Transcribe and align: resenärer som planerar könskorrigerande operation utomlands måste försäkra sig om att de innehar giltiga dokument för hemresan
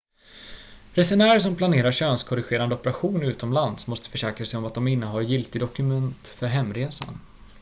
resenärer 0.93 1.39
som 1.39 1.55
planerar 1.55 1.91
könskorrigerande 1.91 2.75
operation 2.75 3.23
utomlands 3.23 3.87
måste 3.87 4.09
försäkra 4.09 4.45
sig 4.45 4.57
om 4.57 4.65
att 4.65 4.73
de 4.73 4.87
innehar 4.87 5.21
giltiga 5.21 5.65
dokument 5.65 6.27
för 6.27 6.45
hemresan 6.47 7.19